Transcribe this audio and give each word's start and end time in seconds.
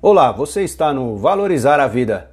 Olá, 0.00 0.30
você 0.30 0.62
está 0.62 0.94
no 0.94 1.16
Valorizar 1.16 1.80
a 1.80 1.88
Vida. 1.88 2.30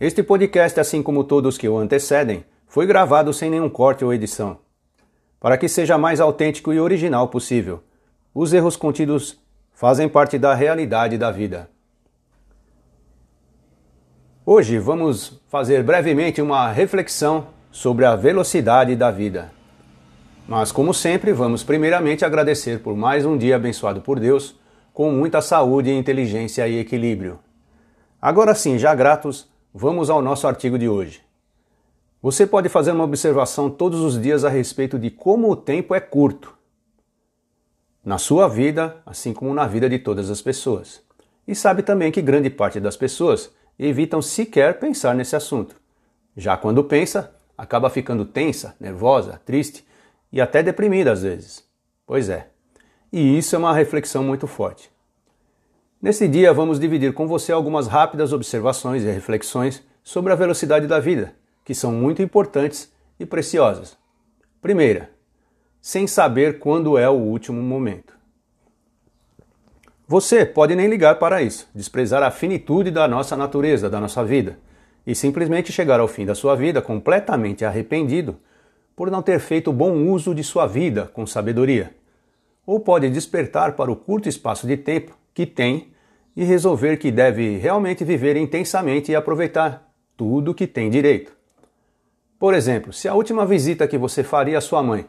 Este 0.00 0.20
podcast, 0.20 0.80
assim 0.80 1.00
como 1.00 1.22
todos 1.22 1.56
que 1.56 1.68
o 1.68 1.78
antecedem, 1.78 2.44
foi 2.66 2.86
gravado 2.86 3.32
sem 3.32 3.48
nenhum 3.48 3.70
corte 3.70 4.04
ou 4.04 4.12
edição, 4.12 4.58
para 5.38 5.56
que 5.56 5.68
seja 5.68 5.96
mais 5.96 6.20
autêntico 6.20 6.72
e 6.72 6.80
original 6.80 7.28
possível. 7.28 7.84
Os 8.34 8.52
erros 8.52 8.74
contidos 8.74 9.40
fazem 9.72 10.08
parte 10.08 10.40
da 10.40 10.54
realidade 10.54 11.16
da 11.16 11.30
vida. 11.30 11.70
Hoje 14.44 14.76
vamos 14.80 15.40
fazer 15.48 15.84
brevemente 15.84 16.42
uma 16.42 16.68
reflexão 16.72 17.46
sobre 17.70 18.04
a 18.04 18.16
velocidade 18.16 18.96
da 18.96 19.12
vida. 19.12 19.52
Mas, 20.48 20.72
como 20.72 20.92
sempre, 20.92 21.32
vamos 21.32 21.62
primeiramente 21.62 22.24
agradecer 22.24 22.80
por 22.80 22.96
mais 22.96 23.24
um 23.24 23.38
dia 23.38 23.54
abençoado 23.54 24.00
por 24.00 24.18
Deus, 24.18 24.56
com 24.94 25.10
muita 25.10 25.42
saúde, 25.42 25.90
inteligência 25.90 26.68
e 26.68 26.78
equilíbrio. 26.78 27.40
Agora 28.22 28.54
sim, 28.54 28.78
já 28.78 28.94
gratos, 28.94 29.50
vamos 29.74 30.08
ao 30.08 30.22
nosso 30.22 30.46
artigo 30.46 30.78
de 30.78 30.88
hoje. 30.88 31.20
Você 32.22 32.46
pode 32.46 32.68
fazer 32.68 32.92
uma 32.92 33.02
observação 33.02 33.68
todos 33.68 34.00
os 34.00 34.18
dias 34.18 34.44
a 34.44 34.48
respeito 34.48 34.96
de 34.96 35.10
como 35.10 35.50
o 35.50 35.56
tempo 35.56 35.96
é 35.96 36.00
curto. 36.00 36.56
Na 38.04 38.18
sua 38.18 38.48
vida, 38.48 38.96
assim 39.04 39.34
como 39.34 39.52
na 39.52 39.66
vida 39.66 39.90
de 39.90 39.98
todas 39.98 40.30
as 40.30 40.40
pessoas. 40.40 41.02
E 41.46 41.56
sabe 41.56 41.82
também 41.82 42.12
que 42.12 42.22
grande 42.22 42.48
parte 42.48 42.78
das 42.78 42.96
pessoas 42.96 43.50
evitam 43.76 44.22
sequer 44.22 44.78
pensar 44.78 45.12
nesse 45.12 45.34
assunto. 45.34 45.74
Já 46.36 46.56
quando 46.56 46.84
pensa, 46.84 47.34
acaba 47.58 47.90
ficando 47.90 48.24
tensa, 48.24 48.76
nervosa, 48.78 49.40
triste 49.44 49.84
e 50.32 50.40
até 50.40 50.62
deprimida 50.62 51.10
às 51.10 51.22
vezes. 51.22 51.64
Pois 52.06 52.28
é. 52.28 52.53
E 53.16 53.38
isso 53.38 53.54
é 53.54 53.58
uma 53.60 53.72
reflexão 53.72 54.24
muito 54.24 54.48
forte. 54.48 54.90
Nesse 56.02 56.26
dia, 56.26 56.52
vamos 56.52 56.80
dividir 56.80 57.14
com 57.14 57.28
você 57.28 57.52
algumas 57.52 57.86
rápidas 57.86 58.32
observações 58.32 59.04
e 59.04 59.06
reflexões 59.08 59.84
sobre 60.02 60.32
a 60.32 60.34
velocidade 60.34 60.88
da 60.88 60.98
vida, 60.98 61.32
que 61.64 61.76
são 61.76 61.92
muito 61.92 62.20
importantes 62.22 62.92
e 63.20 63.24
preciosas. 63.24 63.96
Primeira, 64.60 65.10
sem 65.80 66.08
saber 66.08 66.58
quando 66.58 66.98
é 66.98 67.08
o 67.08 67.12
último 67.12 67.62
momento. 67.62 68.12
Você 70.08 70.44
pode 70.44 70.74
nem 70.74 70.88
ligar 70.88 71.16
para 71.20 71.40
isso, 71.40 71.68
desprezar 71.72 72.24
a 72.24 72.32
finitude 72.32 72.90
da 72.90 73.06
nossa 73.06 73.36
natureza, 73.36 73.88
da 73.88 74.00
nossa 74.00 74.24
vida, 74.24 74.58
e 75.06 75.14
simplesmente 75.14 75.70
chegar 75.70 76.00
ao 76.00 76.08
fim 76.08 76.26
da 76.26 76.34
sua 76.34 76.56
vida 76.56 76.82
completamente 76.82 77.64
arrependido 77.64 78.36
por 78.96 79.08
não 79.08 79.22
ter 79.22 79.38
feito 79.38 79.72
bom 79.72 79.92
uso 80.08 80.34
de 80.34 80.42
sua 80.42 80.66
vida 80.66 81.08
com 81.14 81.24
sabedoria. 81.24 81.94
Ou 82.66 82.80
pode 82.80 83.10
despertar 83.10 83.72
para 83.72 83.90
o 83.90 83.96
curto 83.96 84.28
espaço 84.28 84.66
de 84.66 84.76
tempo 84.76 85.16
que 85.32 85.44
tem 85.44 85.92
e 86.36 86.44
resolver 86.44 86.96
que 86.96 87.10
deve 87.10 87.58
realmente 87.58 88.04
viver 88.04 88.36
intensamente 88.36 89.12
e 89.12 89.14
aproveitar 89.14 89.90
tudo 90.16 90.54
que 90.54 90.66
tem 90.66 90.90
direito. 90.90 91.32
Por 92.38 92.54
exemplo, 92.54 92.92
se 92.92 93.08
a 93.08 93.14
última 93.14 93.46
visita 93.46 93.86
que 93.86 93.98
você 93.98 94.22
faria 94.22 94.58
à 94.58 94.60
sua 94.60 94.82
mãe 94.82 95.06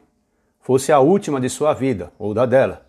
fosse 0.61 0.92
a 0.92 1.00
última 1.00 1.39
de 1.39 1.50
sua 1.50 1.73
vida 1.73 2.11
ou 2.17 2.33
da 2.33 2.45
dela, 2.45 2.86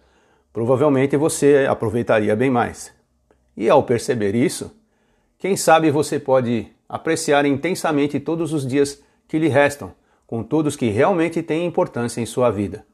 provavelmente 0.53 1.17
você 1.17 1.67
aproveitaria 1.69 2.35
bem 2.35 2.51
mais. 2.51 2.93
E 3.57 3.69
ao 3.69 3.83
perceber 3.83 4.35
isso, 4.35 4.75
quem 5.39 5.57
sabe 5.57 5.91
você 5.91 6.19
pode 6.19 6.69
apreciar 6.89 7.45
intensamente 7.45 8.21
todos 8.21 8.53
os 8.53 8.67
dias 8.67 9.03
que 9.29 9.39
lhe 9.39 9.49
restam 9.49 9.93
com 10.27 10.43
todos 10.43 10.77
que 10.77 10.89
realmente 10.89 11.43
têm 11.43 11.67
importância 11.67 12.21
em 12.21 12.27
sua 12.27 12.51
vida. 12.51 12.85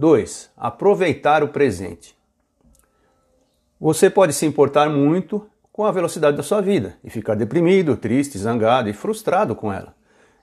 2. 0.00 0.50
Aproveitar 0.56 1.44
o 1.44 1.48
presente. 1.48 2.16
Você 3.78 4.08
pode 4.08 4.32
se 4.32 4.46
importar 4.46 4.88
muito 4.88 5.46
com 5.70 5.84
a 5.84 5.92
velocidade 5.92 6.38
da 6.38 6.42
sua 6.42 6.62
vida 6.62 6.96
e 7.04 7.10
ficar 7.10 7.34
deprimido, 7.34 7.94
triste, 7.98 8.38
zangado 8.38 8.88
e 8.88 8.94
frustrado 8.94 9.54
com 9.54 9.70
ela. 9.70 9.94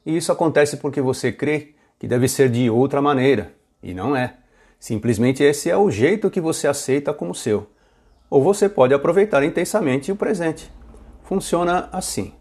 E 0.06 0.16
isso 0.16 0.32
acontece 0.32 0.78
porque 0.78 1.02
você 1.02 1.32
crê 1.32 1.73
que 1.98 2.08
deve 2.08 2.28
ser 2.28 2.52
de 2.52 2.70
outra 2.70 3.02
maneira, 3.02 3.52
e 3.82 3.96
não 3.96 4.16
é. 4.16 4.36
Simplesmente 4.80 5.42
esse 5.42 5.72
é 5.72 5.76
o 5.76 5.90
jeito 5.90 6.30
que 6.30 6.40
você 6.40 6.67
aceita 6.67 7.12
como 7.12 7.34
seu. 7.34 7.67
Ou 8.30 8.44
você 8.44 8.70
pode 8.70 8.94
aproveitar 8.94 9.44
intensamente 9.44 10.12
o 10.12 10.16
presente. 10.16 10.72
Funciona 11.23 11.90
assim. 11.92 12.32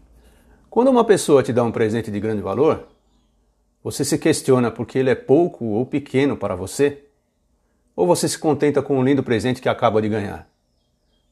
Quando 0.69 0.91
uma 0.91 1.03
pessoa 1.03 1.41
te 1.41 1.51
dá 1.51 1.63
um 1.63 1.71
presente 1.71 2.11
de 2.11 2.19
grande 2.19 2.43
valor, 2.43 2.87
você 3.83 4.05
se 4.05 4.19
questiona 4.19 4.69
porque 4.69 4.99
ele 4.99 5.09
é 5.09 5.15
pouco 5.15 5.65
ou 5.65 5.83
pequeno 5.83 6.37
para 6.37 6.55
você? 6.55 7.06
Ou 7.97 8.05
você 8.05 8.29
se 8.29 8.37
contenta 8.37 8.79
com 8.79 8.99
o 8.99 9.03
lindo 9.03 9.23
presente 9.23 9.59
que 9.59 9.67
acaba 9.67 9.99
de 9.99 10.07
ganhar? 10.07 10.47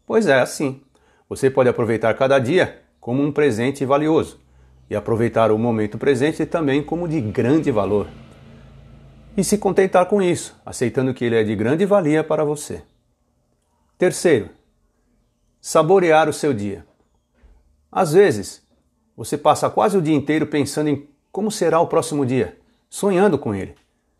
Pois 0.03 0.25
é, 0.25 0.41
assim. 0.41 0.81
Você 1.29 1.47
pode 1.47 1.69
aproveitar 1.69 2.11
cada 2.15 2.39
dia 2.39 2.81
como 2.99 3.21
um 3.21 3.31
presente 3.31 3.85
valioso 3.85 4.39
e 4.89 4.95
aproveitar 4.95 5.51
o 5.51 5.59
momento 5.59 5.99
presente 5.99 6.43
também 6.43 6.81
como 6.81 7.07
de 7.07 7.21
grande 7.21 7.69
valor. 7.69 8.07
E 9.37 9.43
se 9.43 9.59
contentar 9.59 10.07
com 10.07 10.23
isso, 10.23 10.59
aceitando 10.65 11.13
que 11.13 11.23
ele 11.23 11.35
é 11.35 11.43
de 11.43 11.55
grande 11.55 11.85
valia 11.85 12.23
para 12.23 12.43
você. 12.43 12.81
Terceiro, 13.95 14.49
saborear 15.61 16.27
o 16.27 16.33
seu 16.33 16.51
dia. 16.51 16.83
Às 17.91 18.13
vezes, 18.13 18.63
você 19.15 19.37
passa 19.37 19.69
quase 19.69 19.97
o 19.97 20.01
dia 20.01 20.15
inteiro 20.15 20.47
pensando 20.47 20.89
em 20.89 21.07
como 21.31 21.51
será 21.51 21.79
o 21.79 21.87
próximo 21.87 22.25
dia, 22.25 22.57
sonhando 22.89 23.37
com 23.37 23.53
ele. 23.53 23.75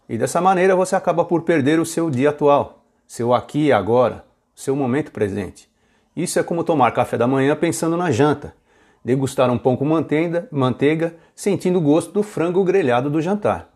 E 0.08 0.18
dessa 0.18 0.40
maneira 0.40 0.76
você 0.76 0.96
acaba 0.96 1.26
por 1.26 1.42
perder 1.42 1.80
o 1.80 1.86
seu 1.86 2.10
dia 2.10 2.30
atual, 2.30 2.86
seu 3.08 3.34
aqui 3.34 3.66
e 3.66 3.72
agora, 3.72 4.26
seu 4.54 4.76
momento 4.76 5.12
presente. 5.12 5.70
Isso 6.16 6.40
é 6.40 6.44
como 6.44 6.64
tomar 6.64 6.92
café 6.92 7.18
da 7.18 7.28
manhã 7.28 7.56
pensando 7.56 7.98
na 7.98 8.12
janta, 8.12 8.56
degustar 9.04 9.50
um 9.50 9.58
pão 9.58 9.76
com 9.76 9.86
manteiga, 9.86 10.48
manteiga 10.52 11.16
sentindo 11.36 11.80
o 11.80 11.82
gosto 11.82 12.12
do 12.12 12.24
frango 12.24 12.64
grelhado 12.64 13.10
do 13.10 13.22
jantar. 13.22 13.74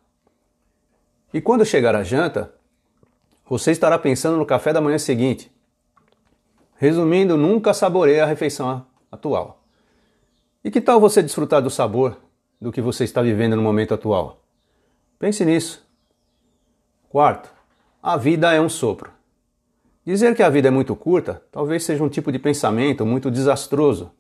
E 1.34 1.42
quando 1.42 1.66
chegar 1.66 1.96
a 1.96 2.04
janta, 2.04 2.54
você 3.48 3.72
estará 3.72 3.98
pensando 3.98 4.38
no 4.38 4.46
café 4.46 4.72
da 4.72 4.80
manhã 4.80 4.98
seguinte. 4.98 5.52
Resumindo, 6.76 7.36
nunca 7.36 7.74
saboreia 7.74 8.24
a 8.24 8.28
refeição 8.28 8.86
atual. 9.12 9.64
E 10.64 10.72
que 10.72 10.80
tal 10.80 11.00
você 11.00 11.22
desfrutar 11.22 11.62
do 11.62 11.70
sabor 11.70 12.18
do 12.62 12.72
que 12.72 12.82
você 12.82 13.04
está 13.04 13.22
vivendo 13.22 13.56
no 13.56 13.62
momento 13.62 13.94
atual? 13.94 14.42
Pense 15.18 15.44
nisso. 15.44 15.89
Quarto, 17.10 17.50
a 18.04 18.16
vida 18.18 18.54
é 18.54 18.62
um 18.62 18.70
sopro. 18.70 19.10
Dizer 20.06 20.36
que 20.36 20.44
a 20.44 20.50
vida 20.50 20.68
é 20.68 20.72
muito 20.72 20.96
curta 20.96 21.42
talvez 21.52 21.84
seja 21.84 22.04
um 22.04 22.08
tipo 22.08 22.32
de 22.32 22.38
pensamento 22.38 23.04
muito 23.04 23.32
desastroso, 23.32 24.12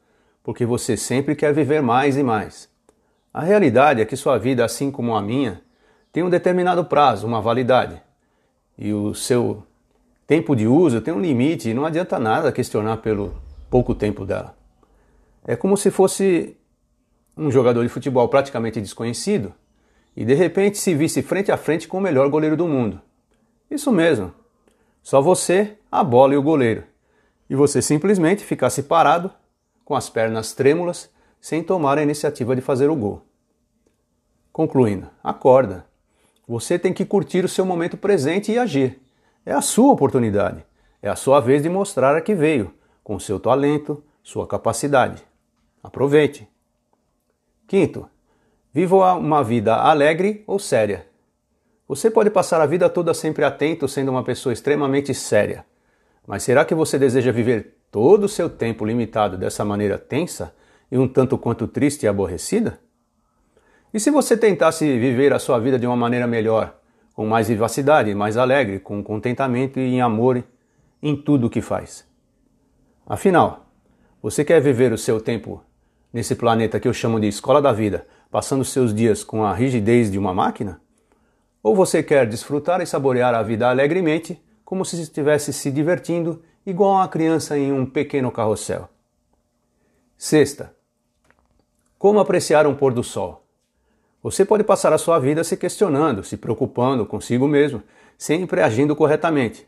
porque 0.43 0.65
você 0.65 0.97
sempre 0.97 1.35
quer 1.35 1.53
viver 1.53 1.83
mais 1.83 2.17
e 2.17 2.23
mais. 2.23 2.67
A 3.31 3.41
realidade 3.41 4.01
é 4.01 4.05
que 4.05 4.15
sua 4.15 4.39
vida, 4.39 4.65
assim 4.65 4.89
como 4.89 5.15
a 5.15 5.21
minha, 5.21 5.61
tem 6.11 6.23
um 6.23 6.31
determinado 6.31 6.83
prazo, 6.83 7.27
uma 7.27 7.39
validade. 7.39 8.01
E 8.75 8.91
o 8.91 9.13
seu 9.13 9.61
tempo 10.25 10.55
de 10.55 10.65
uso 10.65 10.99
tem 10.99 11.13
um 11.13 11.21
limite 11.21 11.69
e 11.69 11.75
não 11.75 11.85
adianta 11.85 12.17
nada 12.17 12.51
questionar 12.51 12.97
pelo 12.97 13.35
pouco 13.69 13.93
tempo 13.93 14.25
dela. 14.25 14.57
É 15.45 15.55
como 15.55 15.77
se 15.77 15.91
fosse 15.91 16.57
um 17.37 17.51
jogador 17.51 17.83
de 17.83 17.89
futebol 17.89 18.27
praticamente 18.27 18.81
desconhecido 18.81 19.53
e 20.15 20.25
de 20.25 20.33
repente 20.33 20.77
se 20.77 20.93
visse 20.93 21.21
frente 21.21 21.51
a 21.51 21.57
frente 21.57 21.87
com 21.87 21.97
o 21.97 22.01
melhor 22.01 22.29
goleiro 22.29 22.57
do 22.57 22.67
mundo. 22.67 23.01
Isso 23.69 23.91
mesmo. 23.91 24.33
Só 25.01 25.21
você, 25.21 25.77
a 25.91 26.03
bola 26.03 26.33
e 26.33 26.37
o 26.37 26.43
goleiro. 26.43 26.83
E 27.49 27.55
você 27.55 27.81
simplesmente 27.81 28.43
ficasse 28.43 28.83
parado, 28.83 29.31
com 29.85 29.95
as 29.95 30.09
pernas 30.09 30.53
trêmulas, 30.53 31.09
sem 31.41 31.63
tomar 31.63 31.97
a 31.97 32.03
iniciativa 32.03 32.55
de 32.55 32.61
fazer 32.61 32.89
o 32.89 32.95
gol. 32.95 33.23
Concluindo, 34.51 35.09
acorda. 35.23 35.85
Você 36.47 36.77
tem 36.77 36.93
que 36.93 37.05
curtir 37.05 37.45
o 37.45 37.49
seu 37.49 37.65
momento 37.65 37.95
presente 37.95 38.51
e 38.51 38.57
agir. 38.57 38.99
É 39.45 39.53
a 39.53 39.61
sua 39.61 39.93
oportunidade. 39.93 40.65
É 41.01 41.09
a 41.09 41.15
sua 41.15 41.39
vez 41.39 41.63
de 41.63 41.69
mostrar 41.69 42.15
a 42.15 42.21
que 42.21 42.35
veio, 42.35 42.73
com 43.03 43.17
seu 43.19 43.39
talento, 43.39 44.03
sua 44.21 44.45
capacidade. 44.45 45.23
Aproveite. 45.81 46.47
Quinto, 47.67 48.09
viva 48.79 49.13
uma 49.15 49.43
vida 49.43 49.75
alegre 49.75 50.41
ou 50.47 50.57
séria. 50.57 51.05
Você 51.85 52.09
pode 52.09 52.29
passar 52.29 52.61
a 52.61 52.65
vida 52.65 52.87
toda 52.87 53.13
sempre 53.13 53.43
atento, 53.43 53.89
sendo 53.89 54.09
uma 54.09 54.23
pessoa 54.23 54.53
extremamente 54.53 55.13
séria. 55.13 55.65
Mas 56.25 56.43
será 56.43 56.63
que 56.63 56.73
você 56.73 56.97
deseja 56.97 57.29
viver 57.29 57.75
todo 57.91 58.23
o 58.23 58.29
seu 58.29 58.49
tempo 58.49 58.85
limitado 58.85 59.37
dessa 59.37 59.65
maneira 59.65 59.97
tensa 59.97 60.55
e 60.89 60.97
um 60.97 61.09
tanto 61.09 61.37
quanto 61.37 61.67
triste 61.67 62.03
e 62.03 62.07
aborrecida? 62.07 62.79
E 63.93 63.99
se 63.99 64.09
você 64.09 64.37
tentasse 64.37 64.85
viver 64.97 65.33
a 65.33 65.39
sua 65.39 65.59
vida 65.59 65.77
de 65.77 65.85
uma 65.85 65.97
maneira 65.97 66.25
melhor, 66.25 66.79
com 67.13 67.27
mais 67.27 67.49
vivacidade, 67.49 68.15
mais 68.15 68.37
alegre, 68.37 68.79
com 68.79 69.03
contentamento 69.03 69.77
e 69.77 69.95
em 69.95 69.99
amor 69.99 70.41
em 71.03 71.17
tudo 71.17 71.47
o 71.47 71.49
que 71.49 71.61
faz? 71.61 72.07
Afinal, 73.05 73.65
você 74.21 74.45
quer 74.45 74.61
viver 74.61 74.93
o 74.93 74.97
seu 74.97 75.19
tempo 75.19 75.61
nesse 76.11 76.35
planeta 76.35 76.79
que 76.79 76.87
eu 76.87 76.93
chamo 76.93 77.19
de 77.19 77.27
escola 77.27 77.61
da 77.61 77.71
vida, 77.71 78.07
passando 78.31 78.65
seus 78.65 78.93
dias 78.93 79.23
com 79.23 79.43
a 79.43 79.53
rigidez 79.53 80.11
de 80.11 80.17
uma 80.17 80.33
máquina? 80.33 80.81
Ou 81.61 81.75
você 81.75 82.01
quer 82.01 82.27
desfrutar 82.27 82.81
e 82.81 82.85
saborear 82.85 83.33
a 83.33 83.43
vida 83.43 83.69
alegremente, 83.69 84.41
como 84.63 84.85
se 84.85 85.01
estivesse 85.01 85.51
se 85.51 85.71
divertindo 85.71 86.41
igual 86.65 86.95
uma 86.95 87.07
criança 87.07 87.57
em 87.57 87.71
um 87.71 87.85
pequeno 87.85 88.31
carrossel. 88.31 88.89
Sexta, 90.17 90.73
como 91.97 92.19
apreciar 92.19 92.67
um 92.67 92.75
pôr 92.75 92.93
do 92.93 93.03
sol? 93.03 93.45
Você 94.21 94.43
pode 94.43 94.63
passar 94.63 94.91
a 94.91 94.97
sua 94.97 95.17
vida 95.17 95.43
se 95.43 95.55
questionando, 95.55 96.23
se 96.23 96.35
preocupando 96.37 97.05
consigo 97.05 97.47
mesmo, 97.47 97.81
sempre 98.17 98.61
agindo 98.61 98.95
corretamente. 98.95 99.67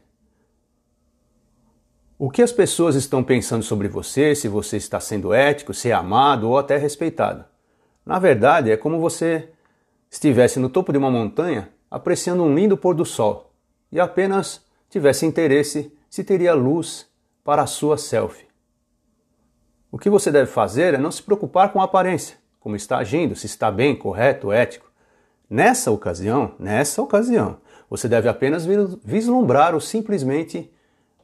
O 2.23 2.29
que 2.29 2.43
as 2.43 2.51
pessoas 2.51 2.93
estão 2.93 3.23
pensando 3.23 3.63
sobre 3.63 3.87
você, 3.87 4.35
se 4.35 4.47
você 4.47 4.77
está 4.77 4.99
sendo 4.99 5.33
ético, 5.33 5.73
se 5.73 5.89
é 5.89 5.91
amado 5.91 6.47
ou 6.47 6.55
até 6.55 6.77
respeitado? 6.77 7.43
Na 8.05 8.19
verdade, 8.19 8.69
é 8.69 8.77
como 8.77 8.99
você 8.99 9.49
estivesse 10.07 10.59
no 10.59 10.69
topo 10.69 10.91
de 10.91 10.99
uma 10.99 11.09
montanha 11.09 11.69
apreciando 11.89 12.43
um 12.43 12.53
lindo 12.53 12.77
pôr 12.77 12.93
do 12.93 13.05
sol 13.05 13.51
e 13.91 13.99
apenas 13.99 14.63
tivesse 14.87 15.25
interesse 15.25 15.91
se 16.11 16.23
teria 16.23 16.53
luz 16.53 17.07
para 17.43 17.63
a 17.63 17.65
sua 17.65 17.97
selfie. 17.97 18.45
O 19.91 19.97
que 19.97 20.07
você 20.07 20.31
deve 20.31 20.51
fazer 20.51 20.93
é 20.93 20.99
não 20.99 21.09
se 21.11 21.23
preocupar 21.23 21.73
com 21.73 21.81
a 21.81 21.85
aparência, 21.85 22.37
como 22.59 22.75
está 22.75 22.99
agindo, 22.99 23.35
se 23.35 23.47
está 23.47 23.71
bem, 23.71 23.95
correto, 23.95 24.51
ético. 24.51 24.91
Nessa 25.49 25.89
ocasião, 25.89 26.53
nessa 26.59 27.01
ocasião, 27.01 27.57
você 27.89 28.07
deve 28.07 28.29
apenas 28.29 28.63
vislumbrar 29.03 29.73
ou 29.73 29.81
simplesmente 29.81 30.71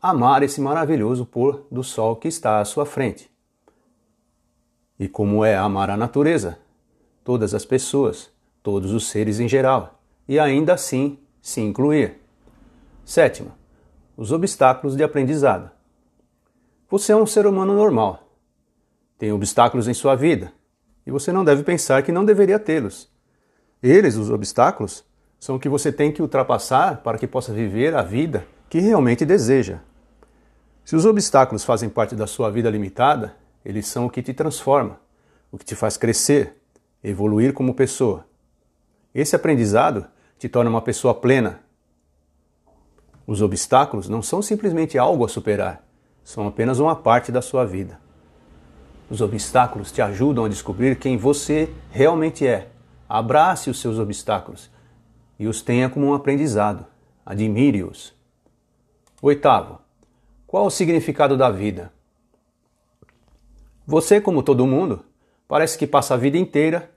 amar 0.02 0.44
esse 0.44 0.62
maravilhoso 0.62 1.26
pôr 1.26 1.66
do 1.72 1.84
sol 1.84 2.16
que 2.16 2.28
está 2.28 2.60
à 2.60 2.66
sua 2.66 2.86
frente. 2.86 3.30
E 5.00 5.08
como 5.08 5.46
é 5.46 5.56
amar 5.56 5.90
a 5.90 5.98
natureza, 5.98 6.58
todas 7.24 7.54
as 7.54 7.66
pessoas, 7.66 8.30
todos 8.64 8.92
os 8.92 9.08
seres 9.08 9.40
em 9.40 9.48
geral, 9.48 10.00
e 10.28 10.40
ainda 10.40 10.74
assim 10.74 11.20
se 11.42 11.62
incluir. 11.62 12.20
Sétimo, 13.06 13.52
os 14.16 14.32
obstáculos 14.32 14.96
de 14.96 15.04
aprendizado. 15.04 15.70
Você 16.90 17.12
é 17.12 17.16
um 17.16 17.26
ser 17.26 17.46
humano 17.46 17.74
normal. 17.74 18.28
Tem 19.18 19.32
obstáculos 19.32 19.88
em 19.88 19.94
sua 19.94 20.16
vida, 20.16 20.52
e 21.06 21.12
você 21.12 21.32
não 21.32 21.46
deve 21.46 21.64
pensar 21.64 22.04
que 22.04 22.12
não 22.12 22.26
deveria 22.26 22.60
tê-los. 22.60 23.10
Eles, 23.82 24.16
os 24.16 24.30
obstáculos, 24.30 25.06
são 25.40 25.56
o 25.56 25.60
que 25.60 25.70
você 25.70 25.92
tem 25.92 26.12
que 26.12 26.22
ultrapassar 26.22 26.98
para 26.98 27.18
que 27.18 27.28
possa 27.28 27.54
viver 27.54 27.96
a 27.96 28.02
vida 28.02 28.46
que 28.70 28.80
realmente 28.80 29.26
deseja. 29.26 29.80
Se 30.88 30.96
os 30.96 31.06
obstáculos 31.06 31.66
fazem 31.66 31.90
parte 31.90 32.16
da 32.16 32.26
sua 32.26 32.50
vida 32.50 32.70
limitada, 32.70 33.36
eles 33.66 33.88
são 33.88 34.06
o 34.06 34.10
que 34.10 34.24
te 34.24 34.34
transforma, 34.34 34.98
o 35.52 35.58
que 35.58 35.66
te 35.66 35.76
faz 35.76 35.98
crescer, 35.98 36.56
evoluir 37.04 37.52
como 37.52 37.74
pessoa. 37.74 38.26
Esse 39.14 39.36
aprendizado 39.36 40.08
te 40.40 40.48
torna 40.48 40.70
uma 40.70 40.82
pessoa 40.82 41.14
plena. 41.14 41.60
Os 43.28 43.42
obstáculos 43.42 44.08
não 44.08 44.22
são 44.22 44.42
simplesmente 44.42 44.98
algo 44.98 45.26
a 45.26 45.28
superar, 45.28 45.86
são 46.24 46.48
apenas 46.48 46.80
uma 46.80 46.96
parte 46.96 47.34
da 47.34 47.42
sua 47.42 47.66
vida. 47.66 48.00
Os 49.10 49.20
obstáculos 49.20 49.92
te 49.92 50.02
ajudam 50.02 50.46
a 50.46 50.50
descobrir 50.50 50.98
quem 50.98 51.18
você 51.18 51.70
realmente 51.92 52.48
é. 52.48 52.70
Abrace 53.10 53.70
os 53.70 53.82
seus 53.82 54.00
obstáculos 54.00 54.72
e 55.38 55.48
os 55.48 55.62
tenha 55.62 55.90
como 55.90 56.06
um 56.06 56.14
aprendizado. 56.14 56.86
Admire-os. 57.26 58.16
Oitavo, 59.22 59.86
qual 60.48 60.66
o 60.66 60.72
significado 60.72 61.36
da 61.36 61.52
vida? 61.52 61.92
Você, 63.86 64.22
como 64.22 64.42
todo 64.42 64.66
mundo, 64.66 65.04
parece 65.46 65.78
que 65.78 65.86
passa 65.86 66.14
a 66.14 66.18
vida 66.18 66.38
inteira 66.38 66.90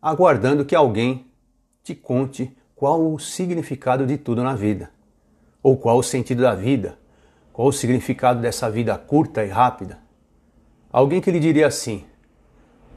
aguardando 0.00 0.64
que 0.64 0.74
alguém 0.74 1.26
te 1.82 1.94
conte 1.94 2.56
qual 2.74 3.12
o 3.12 3.18
significado 3.18 4.06
de 4.06 4.16
tudo 4.16 4.42
na 4.42 4.54
vida, 4.54 4.90
ou 5.62 5.76
qual 5.76 5.98
o 5.98 6.02
sentido 6.02 6.42
da 6.42 6.54
vida, 6.54 6.98
qual 7.52 7.68
o 7.68 7.72
significado 7.72 8.40
dessa 8.40 8.70
vida 8.70 8.96
curta 8.96 9.44
e 9.44 9.48
rápida. 9.48 9.98
Alguém 10.90 11.20
que 11.20 11.30
lhe 11.30 11.40
diria 11.40 11.66
assim: 11.66 12.04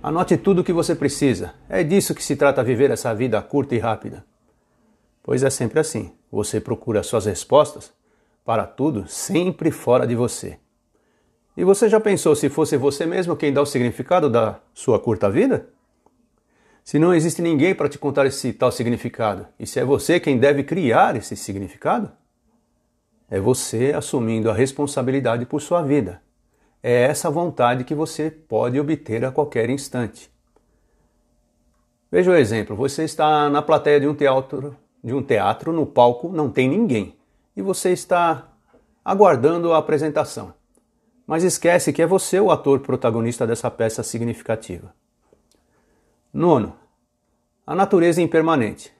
anote 0.02 0.38
tudo 0.38 0.62
o 0.62 0.64
que 0.64 0.72
você 0.72 0.96
precisa, 0.96 1.54
é 1.68 1.84
disso 1.84 2.16
que 2.16 2.24
se 2.24 2.38
trata 2.38 2.64
viver 2.64 2.90
essa 2.90 3.14
vida 3.14 3.42
curta 3.42 3.76
e 3.76 3.80
rápida. 3.80 4.26
Pois 5.22 5.44
é 5.44 5.50
sempre 5.50 5.80
assim: 5.80 6.14
você 6.32 6.62
procura 6.62 7.04
suas 7.04 7.26
respostas 7.26 7.97
para 8.48 8.66
tudo 8.66 9.06
sempre 9.10 9.72
fora 9.72 10.08
de 10.08 10.16
você. 10.16 10.58
E 11.58 11.66
você 11.66 11.90
já 11.90 12.00
pensou 12.00 12.34
se 12.34 12.48
fosse 12.48 12.78
você 12.78 13.06
mesmo 13.06 13.36
quem 13.36 13.52
dá 13.52 13.62
o 13.62 13.66
significado 13.66 14.30
da 14.30 14.62
sua 14.74 14.98
curta 14.98 15.30
vida? 15.30 15.68
Se 16.82 16.98
não 16.98 17.14
existe 17.14 17.42
ninguém 17.42 17.76
para 17.76 17.90
te 17.90 18.00
contar 18.00 18.26
esse 18.26 18.54
tal 18.54 18.72
significado, 18.72 19.46
e 19.60 19.68
se 19.68 19.82
é 19.82 19.84
você 19.84 20.18
quem 20.18 20.38
deve 20.38 20.64
criar 20.64 21.18
esse 21.18 21.36
significado? 21.36 22.10
É 23.30 23.38
você 23.38 23.92
assumindo 23.94 24.50
a 24.50 24.54
responsabilidade 24.54 25.46
por 25.46 25.62
sua 25.62 25.82
vida. 25.82 26.22
É 26.82 27.02
essa 27.02 27.30
vontade 27.30 27.84
que 27.84 27.94
você 27.94 28.32
pode 28.32 28.80
obter 28.80 29.26
a 29.26 29.32
qualquer 29.32 29.70
instante. 29.70 30.32
Veja 32.10 32.32
o 32.32 32.36
exemplo: 32.36 32.78
você 32.78 33.04
está 33.04 33.50
na 33.50 33.62
plateia 33.62 34.00
de 34.00 34.08
um 34.08 34.16
teatro, 34.16 34.74
de 35.04 35.14
um 35.14 35.22
teatro, 35.22 35.74
no 35.74 35.86
palco 35.86 36.30
não 36.30 36.50
tem 36.50 36.70
ninguém 36.70 37.17
e 37.58 37.62
você 37.64 37.92
está 37.92 38.54
aguardando 39.04 39.74
a 39.74 39.80
apresentação. 39.80 40.54
Mas 41.26 41.44
esquece 41.44 41.92
que 41.92 42.04
é 42.04 42.06
você 42.06 42.40
o 42.40 42.52
ator 42.52 42.82
protagonista 42.82 43.48
dessa 43.48 43.72
peça 43.72 44.04
significativa. 44.04 44.94
Nono, 46.32 46.76
a 47.66 47.74
natureza 47.74 48.22
impermanente. 48.22 48.94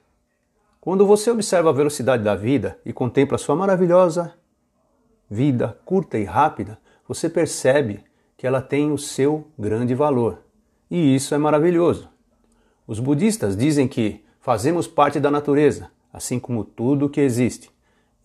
Quando 0.82 1.06
você 1.06 1.30
observa 1.30 1.70
a 1.70 1.74
velocidade 1.74 2.24
da 2.24 2.36
vida 2.36 2.80
e 2.84 2.92
contempla 2.92 3.38
sua 3.38 3.56
maravilhosa 3.56 4.34
vida 5.30 5.78
curta 5.86 6.18
e 6.18 6.24
rápida, 6.24 6.80
você 7.08 7.30
percebe 7.30 8.04
que 8.36 8.48
ela 8.48 8.62
tem 8.62 8.92
o 8.92 8.98
seu 8.98 9.46
grande 9.60 9.94
valor. 9.94 10.40
E 10.90 11.14
isso 11.14 11.36
é 11.36 11.38
maravilhoso. 11.38 12.10
Os 12.88 13.00
budistas 13.00 13.56
dizem 13.56 13.88
que 13.88 14.26
fazemos 14.40 14.88
parte 14.88 15.20
da 15.20 15.30
natureza, 15.30 15.92
assim 16.12 16.40
como 16.40 16.64
tudo 16.64 17.10
que 17.10 17.22
existe 17.22 17.70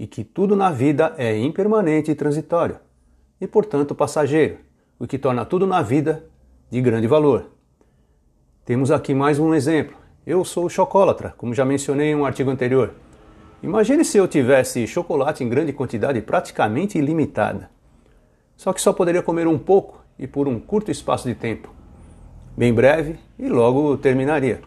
e 0.03 0.07
que 0.09 0.25
tudo 0.25 0.57
na 0.57 0.69
vida 0.69 1.15
é 1.17 1.39
impermanente 1.39 2.11
e 2.11 2.15
transitório, 2.17 2.81
e 3.41 3.47
portanto 3.47 3.95
passageiro, 3.95 4.57
o 4.99 5.07
que 5.07 5.17
torna 5.17 5.45
tudo 5.45 5.65
na 5.65 5.81
vida 5.81 6.25
de 6.69 6.81
grande 6.81 7.07
valor. 7.07 7.51
Temos 8.65 8.91
aqui 8.91 9.15
mais 9.15 9.39
um 9.39 9.55
exemplo. 9.55 9.97
Eu 10.27 10.45
sou 10.45 10.69
chocolatra, 10.69 11.33
como 11.39 11.55
já 11.55 11.65
mencionei 11.65 12.09
em 12.09 12.17
um 12.17 12.25
artigo 12.25 12.51
anterior. 12.51 12.95
Imagine 13.63 14.05
se 14.05 14.19
eu 14.19 14.27
tivesse 14.27 14.89
chocolate 14.89 15.45
em 15.45 15.49
grande 15.49 15.73
quantidade 15.73 16.21
praticamente 16.21 16.99
ilimitada. 16.99 17.71
Só 18.57 18.73
que 18.73 18.83
só 18.83 18.93
poderia 18.93 19.23
comer 19.23 19.47
um 19.47 19.57
pouco 19.57 20.05
e 20.19 20.27
por 20.27 20.49
um 20.49 20.59
curto 20.59 20.91
espaço 20.91 21.29
de 21.29 21.37
tempo. 21.37 21.73
Bem 22.57 22.75
breve 22.75 23.21
e 23.39 23.49
logo 23.49 23.97
terminaria. 23.99 24.63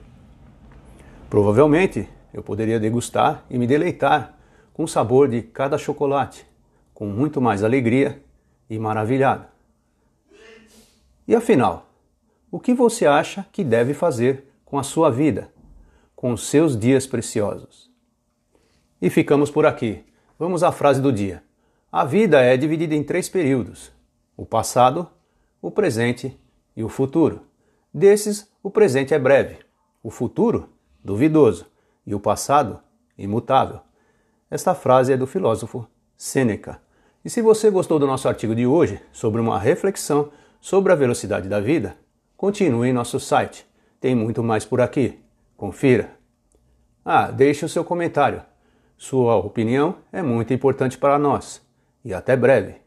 Provavelmente 1.29 2.07
eu 2.33 2.41
poderia 2.41 2.79
degustar 2.79 3.43
e 3.49 3.57
me 3.57 3.67
deleitar 3.67 4.34
com 4.75 4.83
o 4.83 4.87
sabor 4.89 5.29
de 5.29 5.41
cada 5.41 5.77
chocolate, 5.77 6.45
com 6.93 7.05
muito 7.05 7.39
mais 7.39 7.63
alegria 7.63 8.21
e 8.69 8.77
maravilhado. 8.77 9.45
E 11.25 11.33
afinal, 11.33 11.89
o 12.51 12.59
que 12.59 12.73
você 12.73 13.05
acha 13.05 13.47
que 13.53 13.63
deve 13.63 13.93
fazer 13.93 14.51
com 14.65 14.77
a 14.77 14.83
sua 14.83 15.09
vida, 15.09 15.49
com 16.13 16.33
os 16.33 16.47
seus 16.47 16.77
dias 16.77 17.07
preciosos? 17.07 17.89
E 19.01 19.09
ficamos 19.09 19.49
por 19.49 19.65
aqui. 19.65 20.03
Vamos 20.37 20.61
à 20.61 20.73
frase 20.73 21.01
do 21.01 21.13
dia. 21.13 21.41
A 21.89 22.03
vida 22.03 22.41
é 22.41 22.57
dividida 22.57 22.93
em 22.93 23.01
três 23.01 23.29
períodos: 23.29 23.93
o 24.35 24.45
passado, 24.45 25.07
o 25.61 25.71
presente 25.71 26.37
e 26.75 26.83
o 26.83 26.89
futuro. 26.89 27.43
Desses, 27.93 28.51
o 28.61 28.69
presente 28.69 29.13
é 29.13 29.19
breve, 29.19 29.59
o 30.03 30.11
futuro, 30.11 30.67
duvidoso, 31.01 31.65
e 32.05 32.13
o 32.13 32.19
passado, 32.19 32.81
imutável. 33.17 33.79
Esta 34.55 34.73
frase 34.73 35.11
é 35.11 35.17
do 35.17 35.27
filósofo 35.27 35.85
Sêneca. 36.15 36.79
E 37.25 37.29
se 37.29 37.41
você 37.41 37.69
gostou 37.69 37.99
do 37.99 38.07
nosso 38.07 38.25
artigo 38.25 38.55
de 38.55 38.65
hoje 38.65 39.01
sobre 39.11 39.41
uma 39.41 39.59
reflexão 39.59 40.31
sobre 40.61 40.93
a 40.93 40.95
velocidade 40.95 41.49
da 41.49 41.59
vida, 41.59 41.97
continue 42.37 42.87
em 42.87 42.93
nosso 42.93 43.19
site. 43.19 43.67
Tem 43.99 44.15
muito 44.15 44.41
mais 44.41 44.63
por 44.63 44.79
aqui. 44.79 45.19
Confira. 45.57 46.11
Ah, 47.03 47.31
deixe 47.31 47.65
o 47.65 47.69
seu 47.69 47.83
comentário. 47.83 48.43
Sua 48.95 49.35
opinião 49.35 49.97
é 50.09 50.21
muito 50.21 50.53
importante 50.53 50.97
para 50.97 51.19
nós. 51.19 51.61
E 52.01 52.13
até 52.13 52.37
breve. 52.37 52.84